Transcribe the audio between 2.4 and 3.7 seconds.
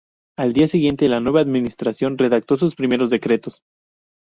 sus primeros decretos.